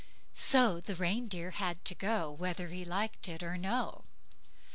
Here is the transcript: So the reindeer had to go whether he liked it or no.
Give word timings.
So 0.33 0.79
the 0.79 0.95
reindeer 0.95 1.51
had 1.51 1.85
to 1.85 1.93
go 1.93 2.31
whether 2.31 2.69
he 2.69 2.83
liked 2.83 3.29
it 3.29 3.43
or 3.43 3.55
no. 3.55 4.03